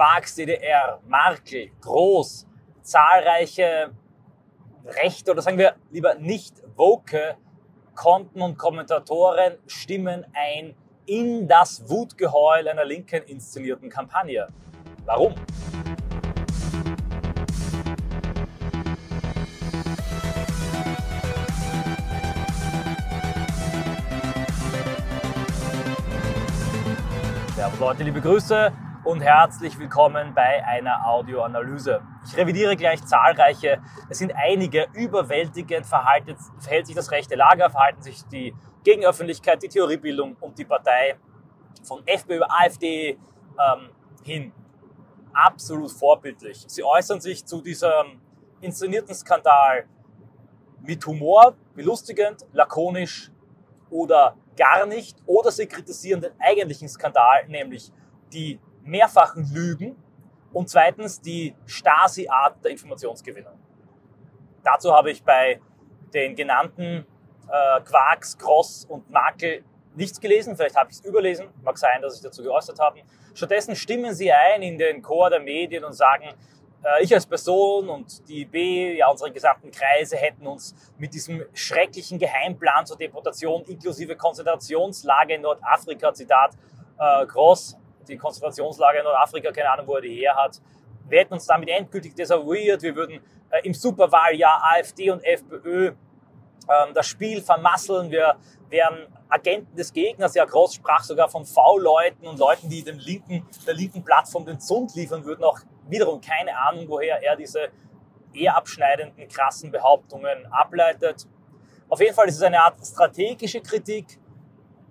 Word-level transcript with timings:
Quarks, 0.00 0.34
DDR, 0.34 0.98
Markel, 1.06 1.72
Groß, 1.82 2.46
zahlreiche 2.80 3.90
rechte 4.86 5.30
oder 5.30 5.42
sagen 5.42 5.58
wir 5.58 5.74
lieber 5.90 6.14
nicht 6.14 6.54
woke 6.74 7.36
Konten 7.94 8.40
und 8.40 8.56
Kommentatoren 8.56 9.58
stimmen 9.66 10.24
ein 10.32 10.74
in 11.04 11.46
das 11.46 11.86
Wutgeheul 11.86 12.66
einer 12.66 12.86
linken 12.86 13.24
inszenierten 13.24 13.90
Kampagne. 13.90 14.46
Warum? 15.04 15.34
Leute, 27.78 28.02
liebe 28.02 28.20
Grüße 28.20 28.72
und 29.10 29.22
herzlich 29.22 29.76
willkommen 29.76 30.34
bei 30.34 30.64
einer 30.64 31.04
Audioanalyse. 31.04 32.00
Ich 32.24 32.36
revidiere 32.36 32.76
gleich 32.76 33.04
zahlreiche. 33.04 33.82
Es 34.08 34.18
sind 34.18 34.32
einige 34.36 34.86
überwältigend 34.92 35.84
verhaltet, 35.84 36.38
verhält 36.60 36.86
sich 36.86 36.94
das 36.94 37.10
rechte 37.10 37.34
Lager, 37.34 37.70
verhalten 37.70 38.02
sich 38.02 38.22
die 38.26 38.54
Gegenöffentlichkeit, 38.84 39.64
die 39.64 39.68
Theoriebildung 39.68 40.36
und 40.38 40.56
die 40.56 40.64
Partei 40.64 41.18
von 41.82 42.06
FPÖ, 42.06 42.40
AfD 42.42 43.18
ähm, 43.58 43.90
hin 44.22 44.52
absolut 45.32 45.90
vorbildlich. 45.90 46.64
Sie 46.68 46.84
äußern 46.84 47.20
sich 47.20 47.44
zu 47.44 47.60
diesem 47.62 48.20
inszenierten 48.60 49.16
Skandal 49.16 49.86
mit 50.82 51.04
Humor, 51.04 51.56
belustigend, 51.74 52.46
lakonisch 52.52 53.32
oder 53.90 54.36
gar 54.56 54.86
nicht. 54.86 55.18
Oder 55.26 55.50
sie 55.50 55.66
kritisieren 55.66 56.20
den 56.20 56.32
eigentlichen 56.38 56.88
Skandal, 56.88 57.48
nämlich 57.48 57.90
die 58.32 58.60
mehrfachen 58.82 59.52
Lügen 59.52 59.96
und 60.52 60.68
zweitens 60.68 61.20
die 61.20 61.54
Stasi-Art 61.66 62.64
der 62.64 62.72
Informationsgewinnung. 62.72 63.58
Dazu 64.62 64.92
habe 64.92 65.10
ich 65.10 65.22
bei 65.22 65.60
den 66.12 66.34
genannten 66.34 67.06
äh, 67.48 67.80
Quarks, 67.82 68.36
Cross 68.36 68.84
und 68.86 69.08
Makel 69.10 69.64
nichts 69.94 70.20
gelesen, 70.20 70.56
vielleicht 70.56 70.76
habe 70.76 70.90
ich 70.90 70.98
es 70.98 71.04
überlesen, 71.04 71.48
mag 71.62 71.76
sein, 71.76 72.00
dass 72.00 72.16
ich 72.16 72.22
dazu 72.22 72.42
geäußert 72.42 72.78
habe. 72.78 73.00
Stattdessen 73.34 73.74
stimmen 73.74 74.14
sie 74.14 74.30
ein 74.32 74.62
in 74.62 74.78
den 74.78 75.02
Chor 75.02 75.30
der 75.30 75.40
Medien 75.40 75.84
und 75.84 75.92
sagen, 75.94 76.34
äh, 76.84 77.02
ich 77.02 77.12
als 77.12 77.26
Person 77.26 77.88
und 77.88 78.28
die 78.28 78.42
IB, 78.42 78.96
ja 78.96 79.08
unsere 79.08 79.32
gesamten 79.32 79.70
Kreise 79.70 80.16
hätten 80.16 80.46
uns 80.46 80.74
mit 80.98 81.14
diesem 81.14 81.44
schrecklichen 81.52 82.18
Geheimplan 82.18 82.86
zur 82.86 82.96
Deportation 82.96 83.62
inklusive 83.64 84.16
Konzentrationslager 84.16 85.34
in 85.34 85.42
Nordafrika, 85.42 86.12
Zitat 86.14 86.52
äh, 86.98 87.26
Gross, 87.26 87.76
die 88.10 88.18
Konzentrationslager 88.18 88.98
in 88.98 89.04
Nordafrika, 89.04 89.50
keine 89.52 89.70
Ahnung, 89.70 89.86
wo 89.86 89.94
er 89.94 90.02
die 90.02 90.14
her 90.14 90.34
hat, 90.36 90.60
wir 91.08 91.20
hätten 91.20 91.34
uns 91.34 91.46
damit 91.46 91.68
endgültig 91.68 92.14
desavouiert, 92.14 92.82
wir 92.82 92.94
würden 92.94 93.20
äh, 93.50 93.60
im 93.64 93.74
Superwahljahr 93.74 94.62
AfD 94.72 95.10
und 95.10 95.24
FPÖ 95.24 95.88
ähm, 95.88 96.94
das 96.94 97.06
Spiel 97.06 97.42
vermasseln, 97.42 98.10
wir 98.10 98.36
wären 98.68 99.08
Agenten 99.28 99.74
des 99.76 99.92
Gegners. 99.92 100.34
Ja, 100.34 100.44
Gross 100.44 100.74
sprach 100.74 101.02
sogar 101.02 101.28
von 101.28 101.44
V-Leuten 101.44 102.26
und 102.26 102.38
Leuten, 102.38 102.68
die 102.68 102.82
dem 102.82 102.98
linken, 102.98 103.46
der 103.66 103.74
linken 103.74 104.04
Plattform 104.04 104.44
den 104.44 104.60
Zund 104.60 104.94
liefern 104.94 105.24
würden. 105.24 105.42
Auch 105.42 105.58
wiederum 105.88 106.20
keine 106.20 106.56
Ahnung, 106.56 106.88
woher 106.88 107.22
er 107.22 107.36
diese 107.36 107.68
eher 108.32 108.56
abschneidenden, 108.56 109.26
krassen 109.28 109.72
Behauptungen 109.72 110.46
ableitet. 110.52 111.26
Auf 111.88 112.00
jeden 112.00 112.14
Fall 112.14 112.28
ist 112.28 112.36
es 112.36 112.42
eine 112.42 112.62
Art 112.62 112.76
strategische 112.86 113.60
Kritik. 113.60 114.19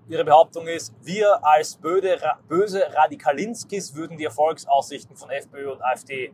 Ihre 0.09 0.25
Behauptung 0.25 0.67
ist, 0.67 0.91
wir 1.03 1.45
als 1.45 1.75
böse 1.77 2.81
Radikalinskis 2.95 3.93
würden 3.93 4.17
die 4.17 4.25
Erfolgsaussichten 4.25 5.15
von 5.15 5.29
FPÖ 5.29 5.71
und 5.71 5.83
AfD 5.83 6.33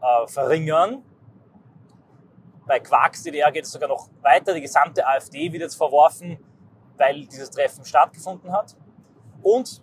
äh, 0.00 0.26
verringern. 0.28 1.02
Bei 2.66 2.78
Quarks 2.78 3.24
DDR 3.24 3.50
geht 3.50 3.64
es 3.64 3.72
sogar 3.72 3.88
noch 3.88 4.08
weiter. 4.22 4.54
Die 4.54 4.60
gesamte 4.60 5.04
AfD 5.04 5.52
wird 5.52 5.62
jetzt 5.62 5.74
verworfen, 5.74 6.38
weil 6.96 7.26
dieses 7.26 7.50
Treffen 7.50 7.84
stattgefunden 7.84 8.52
hat. 8.52 8.76
Und 9.42 9.82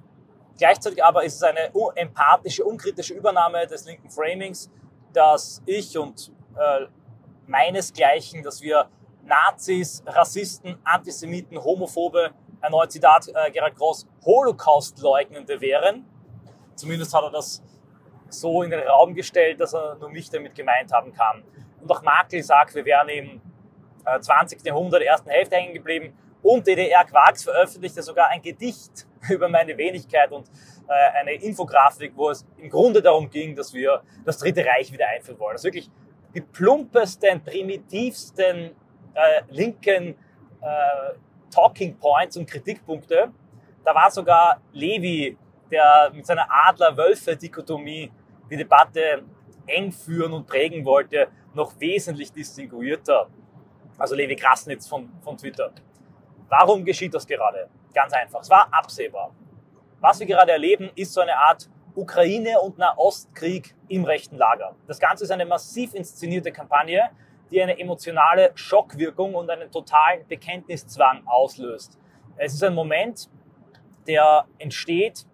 gleichzeitig 0.58 1.04
aber 1.04 1.26
ist 1.26 1.36
es 1.36 1.44
eine 1.44 1.70
empathische, 1.96 2.64
unkritische 2.64 3.14
Übernahme 3.14 3.68
des 3.68 3.86
linken 3.86 4.10
Framings, 4.10 4.72
dass 5.12 5.62
ich 5.66 5.98
und 5.98 6.32
äh, 6.58 6.86
meinesgleichen, 7.46 8.42
dass 8.42 8.62
wir 8.62 8.90
Nazis, 9.24 10.02
Rassisten, 10.06 10.78
Antisemiten, 10.86 11.62
Homophobe, 11.62 12.32
erneut 12.62 12.92
Zitat 12.92 13.28
äh, 13.28 13.52
Gerhard 13.52 13.76
Gross, 13.76 14.08
Holocaust-Leugnende 14.26 15.60
wären. 15.62 16.06
Zumindest 16.76 17.14
hat 17.14 17.24
er 17.24 17.32
das 17.32 17.64
so 18.30 18.64
in 18.64 18.72
den 18.72 18.80
Raum 18.88 19.14
gestellt, 19.14 19.60
dass 19.60 19.74
er 19.74 19.96
nur 19.96 20.10
mich 20.10 20.30
damit 20.30 20.56
gemeint 20.56 20.92
haben 20.92 21.14
kann. 21.14 21.44
Und 21.82 21.92
auch 21.92 22.02
Makel 22.02 22.44
sagt, 22.44 22.76
wir 22.76 22.86
wären 22.86 23.10
im 23.10 23.42
äh, 24.06 24.20
20. 24.20 24.64
Jahrhundert, 24.66 25.02
ersten 25.02 25.30
Hälfte 25.30 25.56
hängen 25.56 25.74
geblieben 25.74 26.14
und 26.42 26.66
DDR 26.66 27.06
Quarks 27.06 27.44
veröffentlichte 27.44 28.02
sogar 28.02 28.30
ein 28.30 28.42
Gedicht 28.42 29.08
über 29.30 29.50
meine 29.50 29.78
Wenigkeit 29.78 30.32
und 30.32 30.48
äh, 30.88 31.20
eine 31.20 31.34
Infografik, 31.34 32.14
wo 32.16 32.30
es 32.30 32.46
im 32.58 32.70
Grunde 32.70 33.02
darum 33.02 33.30
ging, 33.30 33.56
dass 33.56 33.74
wir 33.74 34.02
das 34.26 34.38
Dritte 34.38 34.66
Reich 34.66 34.92
wieder 34.92 35.08
einführen 35.08 35.40
wollen. 35.40 35.54
Das 35.54 35.62
ist 35.62 35.66
wirklich 35.66 35.90
die 36.34 36.42
plumpesten, 36.42 37.44
primitivsten 37.44 38.72
äh, 39.14 39.42
linken 39.50 40.16
äh, 40.62 41.14
Talking 41.52 41.98
Points 41.98 42.38
und 42.38 42.50
Kritikpunkte. 42.50 43.32
Da 43.84 43.96
war 43.96 44.10
sogar 44.10 44.62
Levi, 44.72 45.38
der 45.70 46.12
mit 46.14 46.26
seiner 46.26 46.48
Adler-Wölfe-Dikotomie 46.50 48.12
die 48.50 48.58
Debatte 48.58 49.24
eng 49.68 49.92
führen 49.92 50.34
und 50.34 50.48
prägen 50.48 50.84
wollte, 50.86 51.28
noch 51.54 51.80
wesentlich 51.80 52.32
distinguierter. 52.32 53.28
Also 53.98 54.16
Levi 54.16 54.36
Krasnitz 54.36 54.88
von, 54.88 55.10
von 55.22 55.38
Twitter. 55.38 55.72
Warum 56.50 56.84
geschieht 56.84 57.14
das 57.14 57.26
gerade? 57.26 57.70
Ganz 57.94 58.14
einfach. 58.14 58.42
Es 58.42 58.50
war 58.50 58.68
absehbar. 58.72 59.34
Was 60.00 60.20
wir 60.20 60.28
gerade 60.28 60.52
erleben, 60.52 60.90
ist 60.96 61.14
so 61.14 61.22
eine 61.22 61.38
Art 61.38 61.70
Ukraine- 61.96 62.60
und 62.60 62.78
Nahostkrieg 62.78 63.76
im 63.88 64.06
rechten 64.06 64.38
Lager. 64.38 64.76
Das 64.88 65.00
Ganze 65.00 65.26
ist 65.26 65.32
eine 65.32 65.46
massiv 65.46 65.94
inszenierte 65.94 66.52
Kampagne, 66.52 67.10
die 67.52 67.62
eine 67.62 67.78
emotionale 67.78 68.52
Schockwirkung 68.56 69.36
und 69.36 69.50
einen 69.50 69.70
totalen 69.72 70.26
Bekenntniszwang 70.28 71.24
auslöst. 71.26 72.00
Es 72.38 72.54
ist 72.54 72.64
ein 72.64 72.74
Moment, 72.74 73.30
der 74.08 74.46
entsteht, 74.58 75.26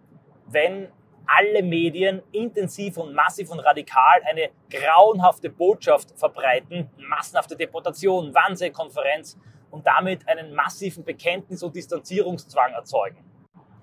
wenn 0.47 0.89
alle 1.27 1.61
Medien 1.61 2.21
intensiv 2.31 2.97
und 2.97 3.13
massiv 3.13 3.51
und 3.51 3.59
radikal 3.59 4.21
eine 4.25 4.49
grauenhafte 4.69 5.49
Botschaft 5.49 6.17
verbreiten, 6.17 6.89
massenhafte 6.97 7.55
Deportation, 7.55 8.33
Wannsee-Konferenz 8.33 9.37
und 9.69 9.85
damit 9.85 10.27
einen 10.27 10.53
massiven 10.53 11.03
Bekenntnis- 11.03 11.63
und 11.63 11.75
Distanzierungszwang 11.75 12.71
erzeugen. 12.71 13.23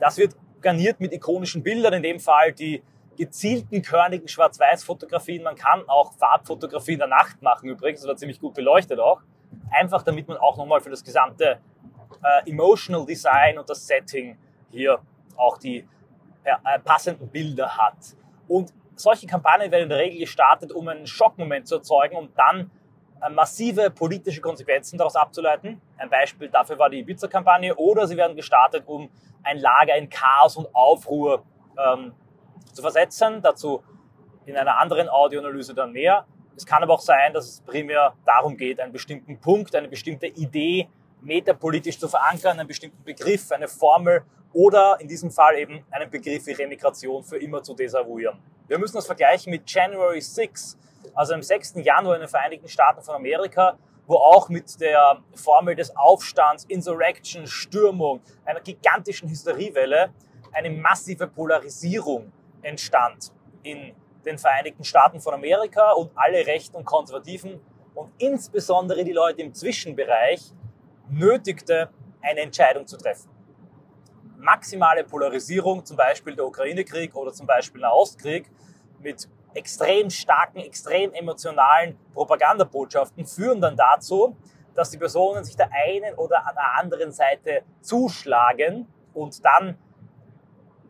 Das 0.00 0.16
wird 0.16 0.34
garniert 0.60 1.00
mit 1.00 1.12
ikonischen 1.12 1.62
Bildern, 1.62 1.92
in 1.92 2.02
dem 2.02 2.18
Fall 2.18 2.52
die 2.52 2.82
gezielten, 3.16 3.82
körnigen 3.82 4.28
Schwarz-Weiß-Fotografien. 4.28 5.42
Man 5.42 5.56
kann 5.56 5.88
auch 5.88 6.12
Farbfotografie 6.14 6.92
in 6.92 6.98
der 6.98 7.08
Nacht 7.08 7.40
machen 7.42 7.68
übrigens, 7.68 8.06
war 8.06 8.16
ziemlich 8.16 8.40
gut 8.40 8.54
beleuchtet 8.54 8.98
auch. 8.98 9.22
Einfach 9.70 10.02
damit 10.02 10.28
man 10.28 10.36
auch 10.36 10.56
nochmal 10.56 10.80
für 10.80 10.90
das 10.90 11.02
gesamte 11.04 11.58
äh, 12.22 12.50
Emotional 12.50 13.06
Design 13.06 13.58
und 13.58 13.68
das 13.68 13.86
Setting 13.86 14.36
hier 14.70 14.98
auch 15.36 15.58
die 15.58 15.86
äh, 16.44 16.78
passenden 16.80 17.28
Bilder 17.28 17.76
hat. 17.76 18.16
Und 18.48 18.72
solche 18.96 19.26
Kampagnen 19.26 19.70
werden 19.70 19.84
in 19.84 19.88
der 19.88 19.98
Regel 19.98 20.20
gestartet, 20.20 20.72
um 20.72 20.88
einen 20.88 21.06
Schockmoment 21.06 21.66
zu 21.66 21.76
erzeugen 21.76 22.16
und 22.16 22.38
dann 22.38 22.70
äh, 23.22 23.30
massive 23.30 23.90
politische 23.90 24.40
Konsequenzen 24.40 24.98
daraus 24.98 25.16
abzuleiten. 25.16 25.80
Ein 25.96 26.10
Beispiel 26.10 26.48
dafür 26.48 26.78
war 26.78 26.90
die 26.90 27.00
Ibiza-Kampagne. 27.00 27.74
Oder 27.76 28.06
sie 28.06 28.16
werden 28.16 28.36
gestartet, 28.36 28.84
um 28.86 29.10
ein 29.42 29.58
Lager 29.58 29.96
in 29.96 30.08
Chaos 30.08 30.56
und 30.56 30.68
Aufruhr 30.74 31.44
ähm, 31.78 32.12
zu 32.72 32.82
versetzen. 32.82 33.40
Dazu 33.42 33.82
in 34.46 34.56
einer 34.56 34.78
anderen 34.78 35.08
Audioanalyse 35.08 35.74
dann 35.74 35.92
mehr. 35.92 36.26
Es 36.56 36.66
kann 36.66 36.82
aber 36.82 36.94
auch 36.94 37.00
sein, 37.00 37.32
dass 37.32 37.48
es 37.48 37.60
primär 37.62 38.14
darum 38.24 38.56
geht, 38.56 38.80
einen 38.80 38.92
bestimmten 38.92 39.40
Punkt, 39.40 39.74
eine 39.74 39.88
bestimmte 39.88 40.26
Idee 40.26 40.88
metapolitisch 41.20 41.98
zu 41.98 42.08
verankern, 42.08 42.58
einen 42.58 42.68
bestimmten 42.68 43.02
Begriff, 43.02 43.50
eine 43.50 43.66
Formel 43.66 44.22
oder 44.52 44.98
in 45.00 45.08
diesem 45.08 45.30
Fall 45.30 45.56
eben 45.58 45.84
einen 45.90 46.10
Begriff 46.10 46.46
wie 46.46 46.52
Remigration 46.52 47.24
für 47.24 47.38
immer 47.38 47.62
zu 47.62 47.74
desavouieren. 47.74 48.38
Wir 48.68 48.78
müssen 48.78 48.94
das 48.94 49.06
vergleichen 49.06 49.50
mit 49.50 49.68
January 49.68 50.20
6, 50.20 50.78
also 51.14 51.34
am 51.34 51.42
6. 51.42 51.74
Januar 51.76 52.14
in 52.14 52.20
den 52.20 52.28
Vereinigten 52.28 52.68
Staaten 52.68 53.02
von 53.02 53.16
Amerika, 53.16 53.76
wo 54.06 54.16
auch 54.16 54.48
mit 54.48 54.80
der 54.80 55.18
Formel 55.34 55.74
des 55.74 55.96
Aufstands, 55.96 56.64
Insurrection, 56.66 57.46
Stürmung, 57.46 58.20
einer 58.44 58.60
gigantischen 58.60 59.28
Hysteriewelle 59.28 60.12
eine 60.52 60.70
massive 60.70 61.26
Polarisierung 61.26 62.30
entstand 62.64 63.32
in 63.62 63.94
den 64.24 64.38
Vereinigten 64.38 64.84
Staaten 64.84 65.20
von 65.20 65.34
Amerika 65.34 65.92
und 65.92 66.10
alle 66.14 66.46
Rechten 66.46 66.76
und 66.76 66.84
Konservativen 66.84 67.60
und 67.94 68.10
insbesondere 68.18 69.04
die 69.04 69.12
Leute 69.12 69.42
im 69.42 69.54
Zwischenbereich 69.54 70.52
nötigte, 71.08 71.90
eine 72.22 72.40
Entscheidung 72.40 72.86
zu 72.86 72.96
treffen. 72.96 73.30
Maximale 74.38 75.04
Polarisierung, 75.04 75.84
zum 75.84 75.96
Beispiel 75.96 76.34
der 76.34 76.46
Ukraine-Krieg 76.46 77.14
oder 77.14 77.32
zum 77.32 77.46
Beispiel 77.46 77.80
der 77.80 77.92
Ostkrieg, 77.92 78.50
mit 79.00 79.28
extrem 79.54 80.10
starken, 80.10 80.58
extrem 80.58 81.12
emotionalen 81.12 81.98
Propagandabotschaften 82.12 83.26
führen 83.26 83.60
dann 83.60 83.76
dazu, 83.76 84.36
dass 84.74 84.90
die 84.90 84.98
Personen 84.98 85.44
sich 85.44 85.56
der 85.56 85.70
einen 85.72 86.14
oder 86.16 86.44
der 86.54 86.78
anderen 86.78 87.12
Seite 87.12 87.62
zuschlagen 87.80 88.88
und 89.12 89.44
dann 89.44 89.78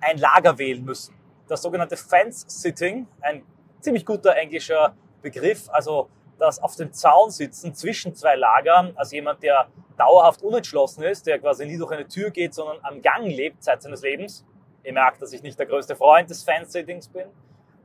ein 0.01 0.19
Lager 0.19 0.59
wählen 0.59 0.85
müssen. 0.85 1.14
Das 1.49 1.63
sogenannte 1.63 1.97
Fence-Sitting, 1.97 3.07
ein 3.21 3.43
ziemlich 3.81 4.07
guter 4.07 4.37
englischer 4.37 4.95
Begriff, 5.23 5.69
also 5.71 6.09
das 6.39 6.63
auf 6.63 6.75
dem 6.77 6.93
Zaun 6.93 7.31
sitzen 7.31 7.75
zwischen 7.75 8.15
zwei 8.15 8.35
Lagern, 8.35 8.93
als 8.97 9.13
jemand, 9.13 9.43
der 9.43 9.69
dauerhaft 9.97 10.43
unentschlossen 10.43 11.05
ist, 11.05 11.27
der 11.27 11.39
quasi 11.39 11.67
nie 11.67 11.79
durch 11.79 11.93
eine 11.93 12.09
Tür 12.09 12.31
geht, 12.31 12.55
sondern 12.55 12.79
am 12.83 13.01
Gang 13.03 13.27
lebt 13.27 13.63
seit 13.63 13.83
seines 13.83 14.03
Lebens. 14.03 14.45
Ihr 14.83 14.93
merkt, 14.93 15.23
dass 15.23 15.33
ich 15.33 15.43
nicht 15.43 15.59
der 15.59 15.67
größte 15.67 15.97
Freund 15.97 16.29
des 16.29 16.43
Fence-Sittings 16.43 17.09
bin. 17.09 17.29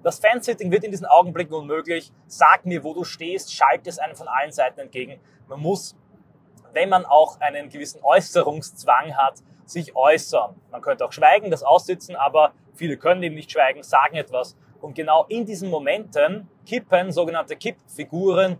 Das 0.01 0.19
Fansitting 0.19 0.71
wird 0.71 0.85
in 0.85 0.91
diesen 0.91 1.05
Augenblicken 1.05 1.53
unmöglich. 1.53 2.11
Sag 2.27 2.65
mir, 2.65 2.83
wo 2.83 2.93
du 2.93 3.03
stehst, 3.03 3.53
schalte 3.53 3.89
es 3.89 3.99
einem 3.99 4.15
von 4.15 4.29
allen 4.29 4.51
Seiten 4.51 4.79
entgegen. 4.79 5.19
Man 5.47 5.59
muss, 5.59 5.95
wenn 6.71 6.87
man 6.87 7.05
auch 7.05 7.39
einen 7.41 7.69
gewissen 7.69 8.01
Äußerungszwang 8.01 9.17
hat, 9.17 9.39
sich 9.65 9.95
äußern. 9.95 10.55
Man 10.71 10.81
könnte 10.81 11.05
auch 11.05 11.11
schweigen, 11.11 11.51
das 11.51 11.63
aussitzen, 11.63 12.15
aber 12.15 12.53
viele 12.79 12.97
können 12.97 13.21
eben 13.21 13.35
nicht 13.35 13.51
schweigen, 13.51 13.83
sagen 13.83 14.15
etwas. 14.15 14.57
Und 14.81 14.95
genau 14.95 15.25
in 15.27 15.45
diesen 15.45 15.69
Momenten 15.69 16.47
kippen 16.65 17.11
sogenannte 17.11 17.55
Kippfiguren 17.55 18.57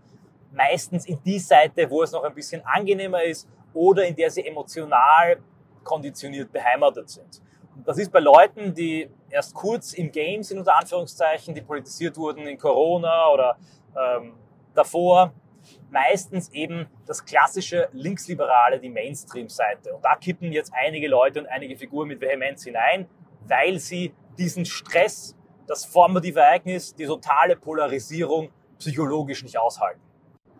meistens 0.52 1.06
in 1.06 1.18
die 1.24 1.38
Seite, 1.38 1.90
wo 1.90 2.02
es 2.02 2.12
noch 2.12 2.22
ein 2.24 2.34
bisschen 2.34 2.62
angenehmer 2.64 3.22
ist 3.22 3.48
oder 3.72 4.04
in 4.04 4.14
der 4.14 4.30
sie 4.30 4.46
emotional 4.46 5.38
konditioniert 5.82 6.52
beheimatet 6.52 7.08
sind. 7.08 7.42
Das 7.84 7.96
ist 7.98 8.12
bei 8.12 8.20
Leuten, 8.20 8.74
die 8.74 9.08
erst 9.30 9.54
kurz 9.54 9.94
im 9.94 10.12
Game 10.12 10.42
sind, 10.42 10.58
unter 10.58 10.78
Anführungszeichen, 10.78 11.54
die 11.54 11.62
politisiert 11.62 12.16
wurden 12.18 12.46
in 12.46 12.58
Corona 12.58 13.30
oder 13.30 13.56
ähm, 13.96 14.34
davor, 14.74 15.32
meistens 15.90 16.50
eben 16.52 16.86
das 17.06 17.24
klassische 17.24 17.88
Linksliberale, 17.92 18.78
die 18.80 18.90
Mainstream-Seite. 18.90 19.94
Und 19.94 20.04
da 20.04 20.16
kippen 20.16 20.52
jetzt 20.52 20.72
einige 20.74 21.08
Leute 21.08 21.40
und 21.40 21.46
einige 21.46 21.76
Figuren 21.76 22.08
mit 22.08 22.20
Vehemenz 22.20 22.64
hinein, 22.64 23.08
weil 23.50 23.78
sie 23.78 24.14
diesen 24.38 24.64
Stress, 24.64 25.36
das 25.66 25.84
formative 25.84 26.40
Ereignis, 26.40 26.94
die 26.94 27.04
totale 27.04 27.56
Polarisierung 27.56 28.50
psychologisch 28.78 29.42
nicht 29.42 29.58
aushalten. 29.58 30.00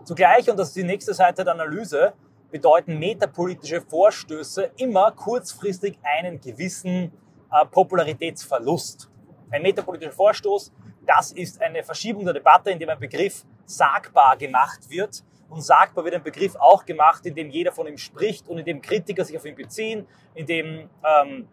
Zugleich, 0.05 0.51
und 0.51 0.59
das 0.59 0.69
ist 0.69 0.77
die 0.77 0.85
nächste 0.85 1.15
Seite 1.15 1.45
der 1.45 1.55
Analyse, 1.55 2.13
bedeuten 2.51 2.99
metapolitische 2.99 3.81
Vorstöße 3.81 4.73
immer 4.77 5.13
kurzfristig 5.13 5.99
einen 6.03 6.41
gewissen 6.41 7.13
äh, 7.53 7.65
Popularitätsverlust. 7.67 9.09
Ein 9.51 9.63
metapolitischer 9.63 10.13
Vorstoß, 10.13 10.73
das 11.07 11.33
ist 11.33 11.63
eine 11.63 11.83
Verschiebung 11.85 12.25
der 12.25 12.35
Debatte, 12.35 12.71
in 12.71 12.79
dem 12.79 12.89
ein 12.89 12.99
Begriff 12.99 13.45
sagbar 13.65 14.37
gemacht 14.37 14.91
wird. 14.91 15.25
Und 15.49 15.63
sagbar 15.63 16.05
wird 16.05 16.15
ein 16.15 16.23
Begriff 16.23 16.55
auch 16.57 16.85
gemacht, 16.85 17.27
in 17.27 17.35
dem 17.35 17.51
jeder 17.51 17.73
von 17.73 17.87
ihm 17.87 17.99
spricht 17.99 18.49
und 18.49 18.59
in 18.59 18.65
dem 18.65 18.81
Kritiker 18.81 19.25
sich 19.25 19.37
auf 19.37 19.45
ihn 19.45 19.57
beziehen, 19.57 20.07
in 20.35 20.47
dem 20.47 20.89
ähm, 21.05 21.49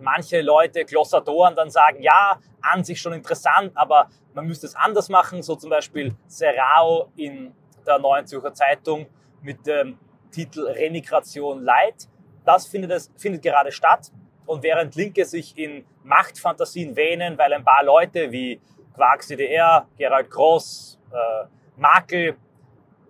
manche 0.00 0.40
Leute, 0.40 0.84
Glossatoren, 0.84 1.54
dann 1.54 1.70
sagen, 1.70 2.02
ja, 2.02 2.38
an 2.60 2.84
sich 2.84 3.00
schon 3.00 3.12
interessant, 3.12 3.72
aber 3.74 4.08
man 4.34 4.46
müsste 4.46 4.66
es 4.66 4.74
anders 4.74 5.08
machen, 5.08 5.42
so 5.42 5.54
zum 5.56 5.70
Beispiel 5.70 6.14
Serrao 6.26 7.10
in 7.16 7.54
der 7.86 7.98
Neuen 7.98 8.26
Zürcher 8.26 8.54
Zeitung 8.54 9.06
mit 9.42 9.66
dem 9.66 9.98
Titel 10.30 10.66
Remigration 10.66 11.62
Light. 11.62 12.08
Das 12.44 12.66
findet, 12.66 12.90
es, 12.90 13.10
findet 13.16 13.42
gerade 13.42 13.72
statt. 13.72 14.10
Und 14.46 14.62
während 14.62 14.94
Linke 14.94 15.24
sich 15.24 15.56
in 15.56 15.86
Machtfantasien 16.02 16.96
wähnen, 16.96 17.38
weil 17.38 17.52
ein 17.52 17.64
paar 17.64 17.82
Leute 17.84 18.30
wie 18.30 18.60
Quarks 18.94 19.28
DDR, 19.28 19.88
Gerald 19.96 20.30
Gross, 20.30 20.98
äh, 21.10 21.46
Makel 21.76 22.36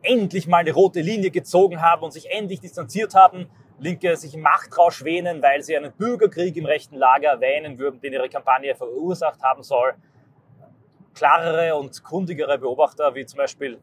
endlich 0.03 0.47
mal 0.47 0.59
eine 0.59 0.73
rote 0.73 1.01
Linie 1.01 1.31
gezogen 1.31 1.81
haben 1.81 2.03
und 2.03 2.13
sich 2.13 2.31
endlich 2.31 2.61
distanziert 2.61 3.15
haben, 3.15 3.51
Linke 3.79 4.17
sich 4.17 4.37
Machtrausch 4.37 5.05
wähnen, 5.05 5.43
weil 5.43 5.62
sie 5.62 5.76
einen 5.76 5.93
Bürgerkrieg 5.93 6.56
im 6.56 6.67
rechten 6.67 6.97
Lager 6.97 7.31
erwähnen 7.31 7.79
würden, 7.79 8.00
den 8.00 8.12
ihre 8.12 8.29
Kampagne 8.29 8.75
verursacht 8.75 9.43
haben 9.43 9.62
soll. 9.62 9.94
Klarere 11.15 11.76
und 11.76 12.03
kundigere 12.03 12.59
Beobachter, 12.59 13.15
wie 13.15 13.26
zum 13.26 13.38
Beispiel 13.38 13.81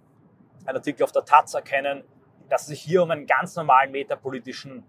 ein 0.65 0.75
Artikel 0.75 1.03
auf 1.03 1.11
der 1.11 1.25
Taz 1.25 1.53
erkennen, 1.53 2.03
dass 2.49 2.63
es 2.63 2.67
sich 2.67 2.81
hier 2.81 3.03
um 3.03 3.11
einen 3.11 3.25
ganz 3.25 3.55
normalen 3.55 3.91
metapolitischen 3.91 4.83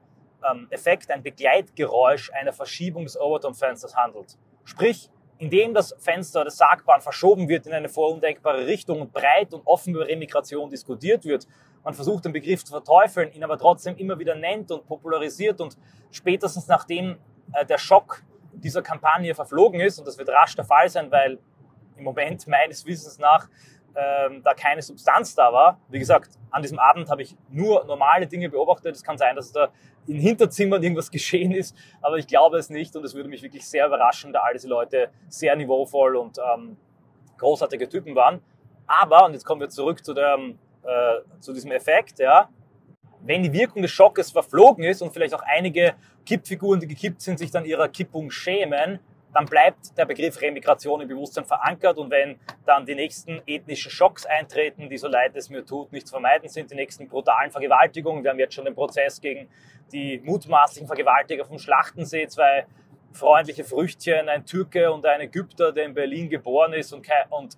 ähm, 0.50 0.66
Effekt, 0.70 1.10
ein 1.10 1.22
Begleitgeräusch 1.22 2.30
einer 2.32 2.52
Verschiebung 2.52 3.04
des 3.04 3.18
Overton-Fensters 3.18 3.96
handelt. 3.96 4.36
Sprich, 4.64 5.10
indem 5.38 5.74
das 5.74 5.94
Fenster 5.98 6.44
des 6.44 6.56
Sagbaren 6.56 7.00
verschoben 7.00 7.48
wird 7.48 7.66
in 7.66 7.72
eine 7.72 7.88
vorundenkbare 7.88 8.66
Richtung 8.66 9.00
und 9.00 9.12
breit 9.12 9.52
und 9.52 9.66
offen 9.66 9.94
über 9.94 10.06
Remigration 10.06 10.70
diskutiert 10.70 11.24
wird, 11.24 11.46
man 11.84 11.94
versucht 11.94 12.24
den 12.24 12.32
Begriff 12.32 12.64
zu 12.64 12.72
verteufeln, 12.72 13.32
ihn 13.32 13.44
aber 13.44 13.58
trotzdem 13.58 13.96
immer 13.96 14.18
wieder 14.18 14.34
nennt 14.34 14.70
und 14.70 14.86
popularisiert 14.86 15.60
und 15.60 15.76
spätestens 16.10 16.68
nachdem 16.68 17.18
äh, 17.52 17.66
der 17.66 17.78
Schock 17.78 18.22
dieser 18.52 18.82
Kampagne 18.82 19.34
verflogen 19.34 19.80
ist, 19.80 19.98
und 19.98 20.06
das 20.06 20.18
wird 20.18 20.28
rasch 20.28 20.54
der 20.54 20.64
Fall 20.64 20.88
sein, 20.88 21.10
weil 21.10 21.38
im 21.96 22.04
Moment 22.04 22.46
meines 22.46 22.84
Wissens 22.86 23.18
nach 23.18 23.48
ähm, 23.94 24.42
da 24.42 24.54
keine 24.54 24.80
Substanz 24.80 25.34
da 25.34 25.52
war. 25.52 25.78
Wie 25.88 25.98
gesagt, 25.98 26.30
an 26.50 26.62
diesem 26.62 26.78
Abend 26.78 27.10
habe 27.10 27.22
ich 27.22 27.36
nur 27.50 27.84
normale 27.84 28.26
Dinge 28.26 28.48
beobachtet. 28.48 28.96
Es 28.96 29.02
kann 29.02 29.18
sein, 29.18 29.36
dass 29.36 29.52
da 29.52 29.68
in 30.06 30.18
Hinterzimmern 30.18 30.82
irgendwas 30.82 31.10
geschehen 31.10 31.52
ist, 31.52 31.76
aber 32.00 32.16
ich 32.16 32.26
glaube 32.26 32.58
es 32.58 32.70
nicht 32.70 32.96
und 32.96 33.04
es 33.04 33.14
würde 33.14 33.28
mich 33.28 33.42
wirklich 33.42 33.66
sehr 33.66 33.86
überraschen, 33.86 34.32
da 34.32 34.40
all 34.40 34.54
diese 34.54 34.68
Leute 34.68 35.10
sehr 35.28 35.54
niveauvoll 35.56 36.16
und 36.16 36.38
ähm, 36.38 36.76
großartige 37.38 37.88
Typen 37.88 38.14
waren. 38.14 38.40
Aber, 38.86 39.26
und 39.26 39.32
jetzt 39.32 39.44
kommen 39.44 39.60
wir 39.60 39.68
zurück 39.68 40.04
zu, 40.04 40.14
der, 40.14 40.38
äh, 40.82 41.40
zu 41.40 41.52
diesem 41.52 41.72
Effekt, 41.72 42.18
ja, 42.18 42.48
wenn 43.20 43.42
die 43.42 43.52
Wirkung 43.52 43.82
des 43.82 43.90
Schockes 43.90 44.30
verflogen 44.30 44.84
ist 44.84 45.02
und 45.02 45.12
vielleicht 45.12 45.34
auch 45.34 45.42
einige 45.42 45.94
Kippfiguren, 46.26 46.80
die 46.80 46.88
gekippt 46.88 47.20
sind, 47.20 47.38
sich 47.38 47.50
dann 47.50 47.64
ihrer 47.64 47.88
Kippung 47.88 48.30
schämen, 48.30 48.98
dann 49.32 49.46
bleibt 49.46 49.96
der 49.96 50.04
Begriff 50.04 50.40
Remigration 50.40 51.00
im 51.00 51.08
Bewusstsein 51.08 51.44
verankert 51.44 51.96
und 51.98 52.10
wenn 52.10 52.38
dann 52.66 52.84
die 52.84 52.94
nächsten 52.94 53.40
ethnischen 53.46 53.90
Schocks 53.90 54.26
eintreten, 54.26 54.90
die 54.90 54.98
so 54.98 55.08
leid 55.08 55.34
es 55.36 55.48
mir 55.48 55.64
tut, 55.64 55.92
nicht 55.92 56.06
zu 56.06 56.12
vermeiden 56.12 56.48
sind, 56.48 56.70
die 56.70 56.74
nächsten 56.74 57.08
brutalen 57.08 57.50
Vergewaltigungen, 57.50 58.22
wir 58.22 58.30
haben 58.30 58.38
jetzt 58.38 58.54
schon 58.54 58.66
den 58.66 58.74
Prozess 58.74 59.20
gegen 59.20 59.48
die 59.92 60.20
mutmaßlichen 60.24 60.86
Vergewaltiger 60.86 61.44
vom 61.44 61.58
Schlachtensee, 61.58 62.26
zwei 62.26 62.66
freundliche 63.12 63.64
Früchtchen, 63.64 64.28
ein 64.28 64.44
Türke 64.44 64.92
und 64.92 65.04
ein 65.06 65.20
Ägypter, 65.20 65.72
der 65.72 65.84
in 65.84 65.94
Berlin 65.94 66.28
geboren 66.28 66.72
ist 66.72 66.92
und, 66.92 67.08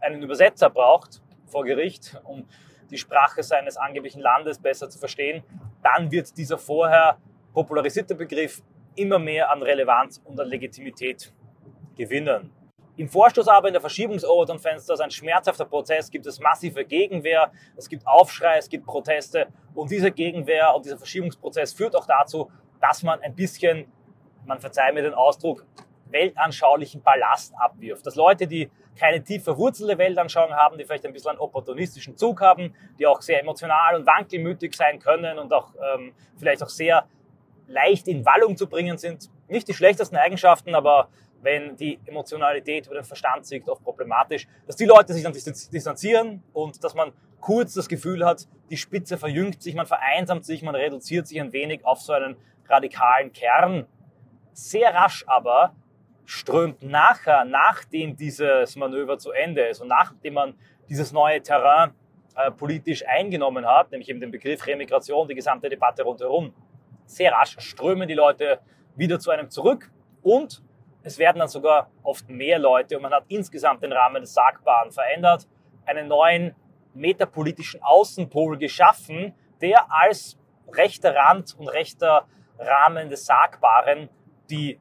einen 0.00 0.22
Übersetzer 0.22 0.70
braucht 0.70 1.22
vor 1.46 1.64
Gericht, 1.64 2.16
um 2.24 2.46
die 2.90 2.98
Sprache 2.98 3.42
seines 3.42 3.76
angeblichen 3.76 4.20
Landes 4.20 4.58
besser 4.58 4.88
zu 4.88 4.98
verstehen, 4.98 5.42
dann 5.82 6.10
wird 6.10 6.36
dieser 6.36 6.58
vorher 6.58 7.18
popularisierte 7.52 8.14
Begriff 8.14 8.62
immer 8.96 9.18
mehr 9.18 9.50
an 9.50 9.62
Relevanz 9.62 10.20
und 10.24 10.38
an 10.38 10.48
Legitimität 10.48 11.32
gewinnen. 11.96 12.52
Im 12.96 13.08
Vorstoß 13.08 13.48
aber 13.48 13.68
in 13.68 13.74
der 13.74 13.80
Verschiebung 13.80 14.14
des 14.14 14.24
Overton-Fensters 14.24 15.00
ein 15.00 15.10
schmerzhafter 15.10 15.64
Prozess, 15.64 16.10
gibt 16.10 16.26
es 16.26 16.38
massive 16.38 16.84
Gegenwehr, 16.84 17.50
es 17.76 17.88
gibt 17.88 18.06
Aufschrei, 18.06 18.58
es 18.58 18.68
gibt 18.68 18.86
Proteste 18.86 19.48
und 19.74 19.90
diese 19.90 20.12
Gegenwehr 20.12 20.72
und 20.74 20.84
dieser 20.84 20.98
Verschiebungsprozess 20.98 21.72
führt 21.72 21.96
auch 21.96 22.06
dazu, 22.06 22.50
dass 22.80 23.02
man 23.02 23.20
ein 23.22 23.34
bisschen, 23.34 23.90
man 24.46 24.60
verzeiht 24.60 24.94
mir 24.94 25.02
den 25.02 25.14
Ausdruck, 25.14 25.66
weltanschaulichen 26.10 27.02
Ballast 27.02 27.52
abwirft. 27.58 28.06
Dass 28.06 28.14
Leute, 28.14 28.46
die 28.46 28.70
keine 28.96 29.22
tief 29.22 29.44
verwurzelte 29.44 29.98
Weltanschauung 29.98 30.52
haben, 30.52 30.78
die 30.78 30.84
vielleicht 30.84 31.06
ein 31.06 31.12
bisschen 31.12 31.30
einen 31.30 31.40
opportunistischen 31.40 32.16
Zug 32.16 32.40
haben, 32.40 32.74
die 32.98 33.06
auch 33.06 33.20
sehr 33.22 33.40
emotional 33.40 33.96
und 33.96 34.06
wankelmütig 34.06 34.74
sein 34.74 34.98
können 34.98 35.38
und 35.38 35.52
auch 35.52 35.72
ähm, 35.94 36.12
vielleicht 36.36 36.62
auch 36.62 36.68
sehr 36.68 37.06
leicht 37.66 38.08
in 38.08 38.24
Wallung 38.24 38.56
zu 38.56 38.68
bringen 38.68 38.98
sind. 38.98 39.30
Nicht 39.48 39.68
die 39.68 39.74
schlechtesten 39.74 40.16
Eigenschaften, 40.16 40.74
aber 40.74 41.08
wenn 41.40 41.76
die 41.76 42.00
Emotionalität 42.06 42.86
über 42.86 42.96
den 42.96 43.04
Verstand 43.04 43.46
siegt, 43.46 43.68
oft 43.68 43.84
problematisch, 43.84 44.46
dass 44.66 44.76
die 44.76 44.86
Leute 44.86 45.12
sich 45.12 45.22
dann 45.22 45.32
distanzieren 45.32 46.42
und 46.52 46.82
dass 46.82 46.94
man 46.94 47.12
kurz 47.40 47.74
das 47.74 47.88
Gefühl 47.88 48.24
hat, 48.24 48.48
die 48.70 48.76
Spitze 48.76 49.18
verjüngt 49.18 49.62
sich, 49.62 49.74
man 49.74 49.86
vereinsamt 49.86 50.46
sich, 50.46 50.62
man 50.62 50.74
reduziert 50.74 51.26
sich 51.26 51.40
ein 51.40 51.52
wenig 51.52 51.84
auf 51.84 52.00
so 52.00 52.14
einen 52.14 52.36
radikalen 52.66 53.32
Kern. 53.32 53.86
Sehr 54.54 54.94
rasch 54.94 55.24
aber 55.26 55.74
strömt 56.24 56.82
nachher, 56.82 57.44
nachdem 57.44 58.16
dieses 58.16 58.76
Manöver 58.76 59.18
zu 59.18 59.32
Ende 59.32 59.62
ist 59.62 59.80
und 59.80 59.88
nachdem 59.88 60.34
man 60.34 60.54
dieses 60.88 61.12
neue 61.12 61.42
Terrain 61.42 61.92
äh, 62.36 62.50
politisch 62.50 63.04
eingenommen 63.06 63.66
hat, 63.66 63.90
nämlich 63.90 64.08
eben 64.08 64.20
den 64.20 64.30
Begriff 64.30 64.66
Remigration, 64.66 65.28
die 65.28 65.34
gesamte 65.34 65.68
Debatte 65.68 66.02
rundherum, 66.02 66.54
sehr 67.06 67.32
rasch 67.32 67.56
strömen 67.58 68.08
die 68.08 68.14
Leute 68.14 68.60
wieder 68.96 69.18
zu 69.18 69.30
einem 69.30 69.50
zurück 69.50 69.90
und 70.22 70.62
es 71.02 71.18
werden 71.18 71.38
dann 71.38 71.48
sogar 71.48 71.90
oft 72.02 72.28
mehr 72.30 72.58
Leute 72.58 72.96
und 72.96 73.02
man 73.02 73.12
hat 73.12 73.24
insgesamt 73.28 73.82
den 73.82 73.92
Rahmen 73.92 74.22
des 74.22 74.32
Sagbaren 74.32 74.90
verändert, 74.90 75.46
einen 75.84 76.08
neuen 76.08 76.54
metapolitischen 76.94 77.82
Außenpol 77.82 78.56
geschaffen, 78.56 79.34
der 79.60 79.92
als 79.92 80.38
rechter 80.72 81.14
Rand 81.14 81.54
und 81.58 81.68
rechter 81.68 82.26
Rahmen 82.58 83.10
des 83.10 83.26
Sagbaren 83.26 84.08
die 84.48 84.80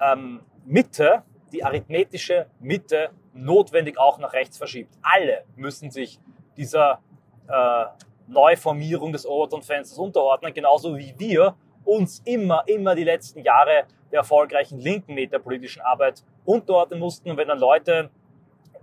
ähm, 0.00 0.42
Mitte, 0.68 1.22
die 1.52 1.64
arithmetische 1.64 2.46
Mitte 2.60 3.10
notwendig 3.32 3.98
auch 3.98 4.18
nach 4.18 4.34
rechts 4.34 4.58
verschiebt. 4.58 4.92
Alle 5.00 5.44
müssen 5.56 5.90
sich 5.90 6.20
dieser 6.58 7.00
äh, 7.48 7.84
Neuformierung 8.26 9.12
des 9.12 9.26
Overton-Fensters 9.26 9.98
unterordnen, 9.98 10.52
genauso 10.52 10.96
wie 10.98 11.14
wir 11.16 11.56
uns 11.84 12.20
immer, 12.26 12.64
immer 12.66 12.94
die 12.94 13.04
letzten 13.04 13.40
Jahre 13.40 13.84
der 14.12 14.18
erfolgreichen 14.18 14.78
linken 14.78 15.14
metapolitischen 15.14 15.80
Arbeit 15.80 16.22
unterordnen 16.44 17.00
mussten. 17.00 17.30
Und 17.30 17.38
wenn 17.38 17.48
dann 17.48 17.58
Leute 17.58 18.10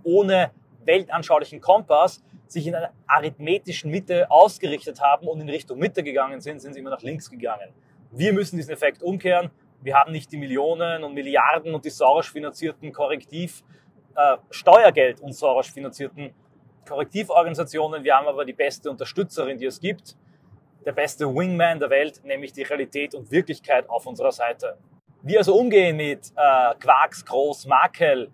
ohne 0.02 0.50
weltanschaulichen 0.84 1.60
Kompass 1.60 2.22
sich 2.48 2.66
in 2.66 2.74
einer 2.74 2.90
arithmetischen 3.06 3.92
Mitte 3.92 4.28
ausgerichtet 4.30 5.00
haben 5.00 5.28
und 5.28 5.40
in 5.40 5.48
Richtung 5.48 5.78
Mitte 5.78 6.02
gegangen 6.02 6.40
sind, 6.40 6.60
sind 6.60 6.74
sie 6.74 6.80
immer 6.80 6.90
nach 6.90 7.02
links 7.02 7.30
gegangen. 7.30 7.72
Wir 8.10 8.32
müssen 8.32 8.56
diesen 8.56 8.72
Effekt 8.72 9.02
umkehren. 9.02 9.50
Wir 9.82 9.94
haben 9.94 10.12
nicht 10.12 10.32
die 10.32 10.36
Millionen 10.36 11.04
und 11.04 11.14
Milliarden 11.14 11.74
und 11.74 11.84
die 11.84 11.90
Soros 11.90 12.28
finanzierten 12.28 12.92
Korrektiv, 12.92 13.62
äh, 14.14 14.36
Steuergeld 14.50 15.20
und 15.20 15.32
Soros 15.34 15.68
finanzierten 15.68 16.34
Korrektivorganisationen. 16.86 18.02
Wir 18.04 18.16
haben 18.16 18.26
aber 18.26 18.44
die 18.44 18.52
beste 18.52 18.90
Unterstützerin, 18.90 19.58
die 19.58 19.66
es 19.66 19.80
gibt. 19.80 20.16
Der 20.84 20.92
beste 20.92 21.26
Wingman 21.26 21.80
der 21.80 21.90
Welt, 21.90 22.20
nämlich 22.24 22.52
die 22.52 22.62
Realität 22.62 23.14
und 23.14 23.30
Wirklichkeit 23.30 23.88
auf 23.90 24.06
unserer 24.06 24.32
Seite. 24.32 24.78
Wie 25.22 25.36
also 25.36 25.56
umgehen 25.56 25.96
mit 25.96 26.30
äh, 26.36 26.74
Quarks, 26.78 27.24
Groß, 27.24 27.66
Makel? 27.66 28.30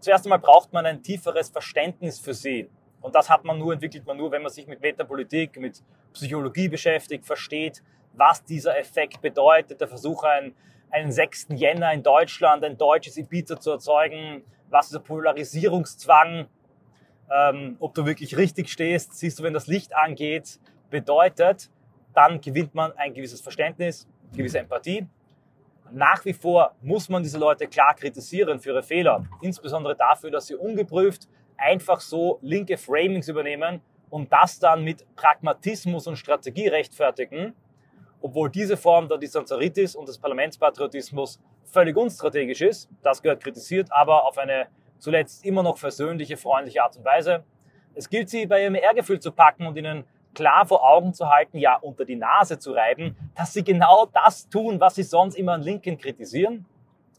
Zuerst 0.00 0.26
einmal 0.26 0.38
braucht 0.38 0.72
man 0.72 0.84
ein 0.86 1.02
tieferes 1.02 1.48
Verständnis 1.48 2.20
für 2.20 2.34
sie. 2.34 2.68
Und 3.00 3.14
das 3.14 3.30
hat 3.30 3.44
man 3.44 3.58
nur, 3.58 3.72
entwickelt 3.72 4.06
man 4.06 4.16
nur, 4.16 4.30
wenn 4.30 4.42
man 4.42 4.52
sich 4.52 4.66
mit 4.66 4.80
Metapolitik, 4.80 5.58
mit 5.58 5.82
Psychologie 6.12 6.68
beschäftigt, 6.68 7.24
versteht, 7.24 7.82
was 8.18 8.44
dieser 8.44 8.78
Effekt 8.78 9.20
bedeutet. 9.20 9.80
Der 9.80 9.88
Versuch, 9.88 10.24
einen, 10.24 10.54
einen 10.90 11.12
6. 11.12 11.48
Jänner 11.50 11.92
in 11.92 12.02
Deutschland, 12.02 12.64
ein 12.64 12.76
deutsches 12.76 13.16
Ibiza 13.16 13.58
zu 13.58 13.70
erzeugen, 13.70 14.42
was 14.70 14.88
dieser 14.88 15.00
Polarisierungszwang, 15.00 16.46
ähm, 17.30 17.76
ob 17.80 17.94
du 17.94 18.06
wirklich 18.06 18.36
richtig 18.36 18.68
stehst, 18.68 19.14
siehst 19.14 19.38
du, 19.38 19.42
wenn 19.42 19.54
das 19.54 19.66
Licht 19.66 19.94
angeht, 19.96 20.58
bedeutet, 20.90 21.70
dann 22.14 22.40
gewinnt 22.40 22.74
man 22.74 22.92
ein 22.92 23.14
gewisses 23.14 23.40
Verständnis, 23.40 24.08
gewisse 24.34 24.58
Empathie. 24.58 25.06
Nach 25.90 26.24
wie 26.24 26.32
vor 26.34 26.74
muss 26.82 27.08
man 27.08 27.22
diese 27.22 27.38
Leute 27.38 27.66
klar 27.66 27.94
kritisieren 27.94 28.60
für 28.60 28.70
ihre 28.70 28.82
Fehler, 28.82 29.24
insbesondere 29.40 29.96
dafür, 29.96 30.30
dass 30.30 30.46
sie 30.46 30.54
ungeprüft 30.54 31.28
einfach 31.56 32.00
so 32.00 32.38
linke 32.42 32.76
Framings 32.76 33.28
übernehmen 33.28 33.80
und 34.10 34.32
das 34.32 34.58
dann 34.58 34.84
mit 34.84 35.04
Pragmatismus 35.16 36.06
und 36.06 36.16
Strategie 36.16 36.68
rechtfertigen, 36.68 37.54
obwohl 38.20 38.50
diese 38.50 38.76
Form 38.76 39.08
der 39.08 39.18
Distanzaritis 39.18 39.94
und 39.94 40.08
des 40.08 40.18
Parlamentspatriotismus 40.18 41.40
völlig 41.64 41.96
unstrategisch 41.96 42.60
ist. 42.62 42.88
Das 43.02 43.22
gehört 43.22 43.42
kritisiert, 43.42 43.88
aber 43.90 44.26
auf 44.26 44.38
eine 44.38 44.68
zuletzt 44.98 45.44
immer 45.44 45.62
noch 45.62 45.78
versöhnliche, 45.78 46.36
freundliche 46.36 46.82
Art 46.82 46.96
und 46.96 47.04
Weise. 47.04 47.44
Es 47.94 48.08
gilt, 48.08 48.28
sie 48.28 48.46
bei 48.46 48.62
ihrem 48.62 48.74
Ehrgefühl 48.74 49.20
zu 49.20 49.32
packen 49.32 49.66
und 49.66 49.76
ihnen 49.76 50.04
klar 50.34 50.66
vor 50.66 50.88
Augen 50.88 51.14
zu 51.14 51.28
halten, 51.28 51.58
ja, 51.58 51.76
unter 51.76 52.04
die 52.04 52.16
Nase 52.16 52.58
zu 52.58 52.72
reiben, 52.72 53.16
dass 53.34 53.52
sie 53.52 53.64
genau 53.64 54.06
das 54.12 54.48
tun, 54.48 54.80
was 54.80 54.94
sie 54.94 55.02
sonst 55.02 55.34
immer 55.36 55.52
an 55.52 55.62
Linken 55.62 55.98
kritisieren. 55.98 56.66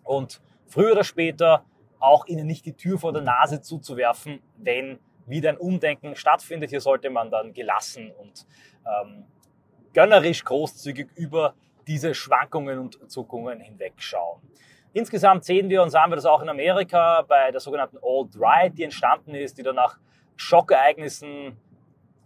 Und 0.03 0.41
früher 0.68 0.94
oder 0.94 1.03
später 1.03 1.65
auch 2.00 2.25
ihnen 2.27 2.48
nicht 2.48 2.65
die 2.65 2.74
Tür 2.74 2.98
vor 2.98 3.12
der 3.12 3.22
Nase 3.22 3.62
zuzuwerfen, 3.62 4.41
wenn 4.58 5.00
wieder 5.25 5.50
ein 5.50 5.58
Umdenken 5.58 6.15
stattfindet. 6.15 6.70
Hier 6.70 6.82
sollte 6.82 7.10
man 7.10 7.29
dann 7.29 7.53
gelassen 7.53 8.12
und 8.18 8.48
ähm, 8.86 9.25
gönnerisch 9.93 10.43
großzügig 10.43 11.10
über 11.15 11.53
diese 11.88 12.13
Schwankungen 12.13 12.79
und 12.79 13.12
Zuckungen 13.12 13.60
hinwegschauen. 13.60 14.41
Insgesamt 14.93 15.46
sehen 15.46 15.69
wir 15.69 15.84
und 15.84 15.91
sahen 15.91 16.12
wir 16.12 16.15
das 16.15 16.25
auch 16.25 16.41
in 16.41 16.50
Amerika 16.50 17.24
bei 17.27 17.51
der 17.51 17.60
sogenannten 17.60 17.98
Old 18.01 18.31
Right, 18.39 18.75
die 18.77 18.84
entstanden 18.84 19.36
ist, 19.36 19.58
die 19.58 19.63
dann 19.63 19.75
nach 19.75 19.98
Schockereignissen 20.36 21.58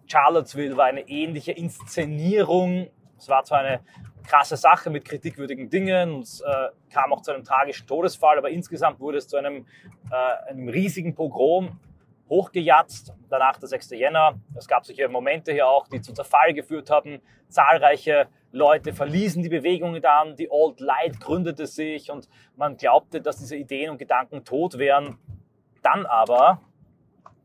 Charlottesville 0.06 0.78
war 0.78 0.86
eine 0.86 1.08
ähnliche 1.08 1.52
Inszenierung. 1.52 2.90
Es 3.18 3.28
war 3.30 3.44
zwar 3.44 3.60
eine 3.60 3.82
krasse 4.24 4.58
Sache 4.58 4.90
mit 4.90 5.06
kritikwürdigen 5.06 5.70
Dingen 5.70 6.16
und 6.16 6.24
es 6.24 6.42
äh, 6.42 6.70
kam 6.92 7.12
auch 7.12 7.22
zu 7.22 7.32
einem 7.32 7.44
tragischen 7.44 7.88
Todesfall, 7.88 8.38
aber 8.38 8.50
insgesamt 8.50 9.00
wurde 9.00 9.18
es 9.18 9.28
zu 9.28 9.38
einem, 9.38 9.66
äh, 10.12 10.50
einem 10.50 10.70
riesigen 10.70 11.16
Pogrom 11.16 11.80
hochgejatzt. 12.34 13.14
Danach 13.30 13.60
der 13.60 13.70
6. 13.70 13.92
Jänner. 13.92 14.40
Es 14.56 14.68
gab 14.68 14.86
solche 14.86 15.08
Momente 15.08 15.52
hier 15.54 15.68
auch, 15.68 15.88
die 15.88 16.02
zu 16.02 16.14
Zerfall 16.14 16.54
geführt 16.54 16.90
haben. 16.90 17.22
Zahlreiche 17.48 18.28
Leute 18.52 18.92
verließen 18.94 19.44
die 19.44 19.50
Bewegung 19.50 20.02
dann. 20.02 20.36
Die 20.36 20.50
Old 20.50 20.80
Light 20.80 21.20
gründete 21.20 21.68
sich 21.68 22.10
und 22.10 22.28
man 22.56 22.76
glaubte, 22.76 23.22
dass 23.22 23.38
diese 23.38 23.56
Ideen 23.56 23.92
und 23.92 24.00
Gedanken 24.00 24.44
tot 24.44 24.80
wären. 24.80 25.20
Dann 25.84 26.08
aber, 26.08 26.62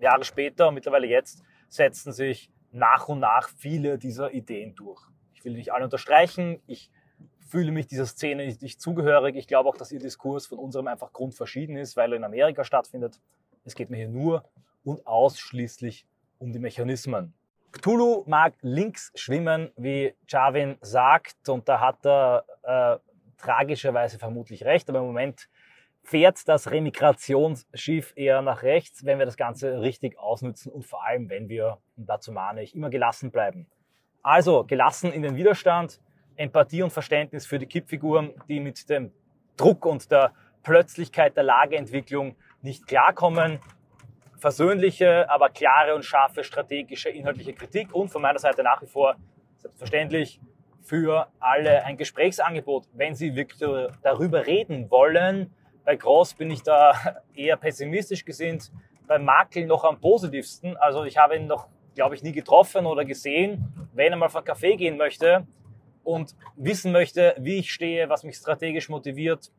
Jahre 0.01 0.25
später 0.25 0.69
und 0.69 0.75
mittlerweile 0.75 1.07
jetzt, 1.07 1.43
setzen 1.69 2.13
sich 2.13 2.51
nach 2.71 3.09
und 3.09 3.21
nach 3.21 3.49
viele 3.49 3.99
dieser 3.99 4.33
Ideen 4.33 4.75
durch. 4.75 5.03
Ich 5.35 5.45
will 5.45 5.53
nicht 5.53 5.73
alle 5.73 5.85
unterstreichen. 5.85 6.63
Ich 6.67 6.91
fühle 7.47 7.73
mich 7.73 7.87
dieser 7.87 8.07
Szene 8.07 8.47
nicht 8.47 8.81
zugehörig. 8.81 9.37
Ich 9.37 9.49
glaube 9.49 9.69
auch, 9.69 9.77
dass 9.77 9.93
ihr 9.93 10.01
Diskurs 10.01 10.47
von 10.47 10.59
unserem 10.59 10.87
einfach 10.87 11.13
grundverschieden 11.13 11.77
ist, 11.77 11.97
weil 11.97 12.13
er 12.13 12.17
in 12.17 12.25
Amerika 12.25 12.65
stattfindet. 12.65 13.21
Es 13.65 13.75
geht 13.75 13.91
mir 13.91 13.97
hier 13.99 14.09
nur 14.09 14.45
und 14.85 15.07
ausschließlich 15.07 16.07
um 16.39 16.53
die 16.53 16.59
Mechanismen. 16.59 17.35
Cthulhu 17.73 18.25
mag 18.27 18.55
links 18.63 19.13
schwimmen, 19.15 19.71
wie 19.77 20.15
Javin 20.27 20.79
sagt, 20.81 21.49
und 21.49 21.69
da 21.69 21.81
hat 21.81 22.05
er 22.07 22.45
äh, 22.63 22.99
tragischerweise 23.37 24.19
vermutlich 24.19 24.65
recht, 24.65 24.89
aber 24.89 25.01
im 25.01 25.07
Moment 25.07 25.49
fährt 26.03 26.49
das 26.49 26.71
Remigrationsschiff 26.71 28.15
eher 28.17 28.41
nach 28.41 28.63
rechts, 28.63 29.05
wenn 29.05 29.19
wir 29.19 29.27
das 29.27 29.37
Ganze 29.37 29.81
richtig 29.83 30.19
ausnutzen 30.19 30.73
und 30.73 30.87
vor 30.87 31.05
allem, 31.05 31.29
wenn 31.29 31.49
wir, 31.49 31.79
und 31.97 32.09
dazu 32.09 32.33
mahne 32.33 32.63
ich, 32.63 32.75
immer 32.75 32.89
gelassen 32.89 33.31
bleiben. 33.31 33.67
Also 34.23 34.65
gelassen 34.65 35.13
in 35.13 35.23
den 35.23 35.37
Widerstand, 35.37 36.01
Empathie 36.37 36.83
und 36.83 36.93
Verständnis 36.93 37.47
für 37.47 37.59
die 37.59 37.67
Kippfiguren, 37.67 38.33
die 38.49 38.61
mit 38.61 38.89
dem 38.89 39.13
Druck 39.57 39.85
und 39.85 40.11
der 40.11 40.33
Plötzlichkeit 40.63 41.37
der 41.37 41.45
Lageentwicklung 41.45 42.37
nicht 42.63 42.87
klarkommen. 42.87 43.59
Versöhnliche, 44.39 45.29
aber 45.29 45.51
klare 45.51 45.95
und 45.95 46.05
scharfe 46.05 46.45
strategische, 46.45 47.11
inhaltliche 47.11 47.53
Kritik 47.53 47.95
und 47.95 48.09
von 48.09 48.23
meiner 48.23 48.39
Seite 48.39 48.63
nach 48.63 48.81
wie 48.83 48.87
vor 48.87 49.17
selbstverständlich 49.59 50.41
für 50.83 51.29
alle 51.39 51.85
ein 51.85 51.97
Gesprächsangebot, 51.97 52.87
wenn 52.95 53.15
Sie 53.15 53.35
wirklich 53.35 53.61
darüber 54.03 54.47
reden 54.47 54.91
wollen, 54.91 55.53
bei 55.89 55.97
Gross 55.97 56.35
bin 56.35 56.51
ich 56.51 56.63
da 56.63 56.93
eher 57.35 57.57
pessimistisch 57.57 58.25
gesinnt, 58.25 58.71
bei 59.07 59.19
Makel 59.19 59.67
noch 59.67 59.85
am 59.85 59.99
positivsten. 59.99 60.77
Also 60.77 61.05
ich 61.05 61.17
habe 61.17 61.37
ihn 61.37 61.47
noch, 61.47 61.67
glaube 61.95 62.15
ich, 62.15 62.23
nie 62.23 62.33
getroffen 62.33 62.85
oder 62.85 63.07
gesehen. 63.07 63.89
Wenn 63.95 64.13
er 64.13 64.19
mal 64.19 64.29
von 64.29 64.45
Kaffee 64.45 64.77
gehen 64.77 64.99
möchte 64.99 65.47
und 66.05 66.37
wissen 66.57 66.93
möchte, 66.93 67.35
wie 67.39 67.61
ich 67.61 67.73
stehe, 67.73 68.11
was 68.11 68.23
mich 68.23 68.37
strategisch 68.37 68.91
motiviert, 68.91 69.51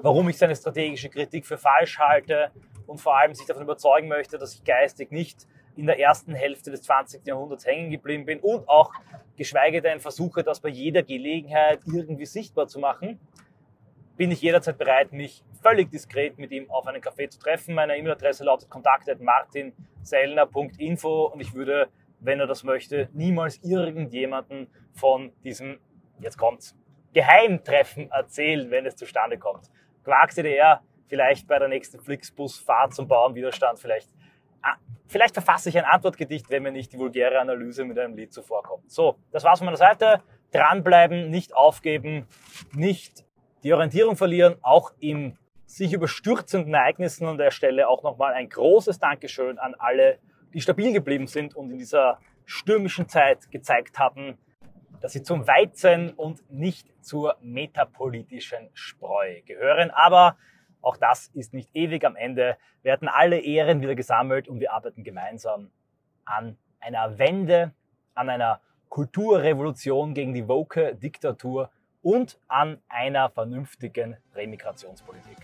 warum 0.00 0.30
ich 0.30 0.38
seine 0.38 0.56
strategische 0.56 1.10
Kritik 1.10 1.46
für 1.46 1.58
falsch 1.58 1.98
halte 1.98 2.50
und 2.92 2.98
vor 2.98 3.16
allem 3.16 3.34
sich 3.34 3.46
davon 3.46 3.62
überzeugen 3.62 4.08
möchte, 4.08 4.36
dass 4.36 4.54
ich 4.54 4.64
geistig 4.64 5.10
nicht 5.10 5.46
in 5.76 5.86
der 5.86 5.98
ersten 5.98 6.34
Hälfte 6.34 6.70
des 6.70 6.82
20. 6.82 7.26
Jahrhunderts 7.26 7.64
hängen 7.64 7.90
geblieben 7.90 8.26
bin 8.26 8.38
und 8.40 8.68
auch 8.68 8.92
geschweige 9.34 9.80
denn 9.80 9.98
versuche, 9.98 10.42
das 10.42 10.60
bei 10.60 10.68
jeder 10.68 11.02
Gelegenheit 11.02 11.80
irgendwie 11.86 12.26
sichtbar 12.26 12.68
zu 12.68 12.80
machen, 12.80 13.18
bin 14.18 14.30
ich 14.30 14.42
jederzeit 14.42 14.76
bereit, 14.76 15.14
mich 15.14 15.42
völlig 15.62 15.90
diskret 15.90 16.36
mit 16.36 16.52
ihm 16.52 16.70
auf 16.70 16.86
einen 16.86 17.00
Café 17.00 17.30
zu 17.30 17.38
treffen. 17.38 17.74
Meine 17.74 17.96
E-Mail-Adresse 17.96 18.44
lautet 18.44 18.68
kontakt.martinsellner.info 18.68 21.30
und 21.32 21.40
ich 21.40 21.54
würde, 21.54 21.88
wenn 22.20 22.40
er 22.40 22.46
das 22.46 22.62
möchte, 22.62 23.08
niemals 23.14 23.58
irgendjemanden 23.64 24.66
von 24.92 25.32
diesem, 25.44 25.78
jetzt 26.20 26.36
kommt's, 26.36 26.76
Geheimtreffen 27.14 28.10
erzählen, 28.10 28.70
wenn 28.70 28.84
es 28.84 28.96
zustande 28.96 29.38
kommt. 29.38 29.70
Quark 30.04 30.32
CDR, 30.32 30.82
vielleicht 31.08 31.46
bei 31.46 31.58
der 31.58 31.68
nächsten 31.68 32.00
Flixbus-Fahrt 32.00 32.94
zum 32.94 33.08
Bauernwiderstand, 33.08 33.78
vielleicht, 33.78 34.10
ah, 34.62 34.76
vielleicht 35.06 35.34
verfasse 35.34 35.68
ich 35.68 35.78
ein 35.78 35.84
Antwortgedicht, 35.84 36.50
wenn 36.50 36.62
mir 36.62 36.72
nicht 36.72 36.92
die 36.92 36.98
vulgäre 36.98 37.38
Analyse 37.38 37.84
mit 37.84 37.98
einem 37.98 38.16
Lied 38.16 38.32
zuvorkommt. 38.32 38.90
So, 38.90 39.16
das 39.30 39.44
war's 39.44 39.58
von 39.58 39.66
meiner 39.66 39.76
Seite. 39.76 40.22
Dranbleiben, 40.52 41.30
nicht 41.30 41.54
aufgeben, 41.56 42.26
nicht 42.72 43.24
die 43.62 43.72
Orientierung 43.72 44.16
verlieren, 44.16 44.56
auch 44.62 44.92
in 44.98 45.38
sich 45.66 45.92
überstürzenden 45.92 46.74
Ereignissen. 46.74 47.26
An 47.26 47.38
der 47.38 47.50
Stelle 47.50 47.88
auch 47.88 48.02
nochmal 48.02 48.34
ein 48.34 48.48
großes 48.48 48.98
Dankeschön 48.98 49.58
an 49.58 49.74
alle, 49.78 50.18
die 50.52 50.60
stabil 50.60 50.92
geblieben 50.92 51.26
sind 51.26 51.56
und 51.56 51.70
in 51.70 51.78
dieser 51.78 52.18
stürmischen 52.44 53.08
Zeit 53.08 53.50
gezeigt 53.50 53.98
haben, 53.98 54.36
dass 55.00 55.12
sie 55.12 55.22
zum 55.22 55.46
Weizen 55.46 56.10
und 56.10 56.50
nicht 56.50 56.86
zur 57.02 57.36
metapolitischen 57.40 58.68
Spreu 58.74 59.40
gehören. 59.46 59.90
Aber 59.90 60.36
auch 60.82 60.96
das 60.96 61.28
ist 61.34 61.54
nicht 61.54 61.70
ewig. 61.74 62.04
Am 62.04 62.16
Ende 62.16 62.56
werden 62.82 63.08
alle 63.08 63.38
Ehren 63.38 63.80
wieder 63.80 63.94
gesammelt 63.94 64.48
und 64.48 64.60
wir 64.60 64.72
arbeiten 64.72 65.04
gemeinsam 65.04 65.70
an 66.24 66.58
einer 66.80 67.18
Wende, 67.18 67.72
an 68.14 68.28
einer 68.28 68.60
Kulturrevolution 68.88 70.12
gegen 70.12 70.34
die 70.34 70.46
woke 70.48 70.94
Diktatur 70.96 71.70
und 72.02 72.38
an 72.48 72.82
einer 72.88 73.30
vernünftigen 73.30 74.16
Remigrationspolitik. 74.34 75.38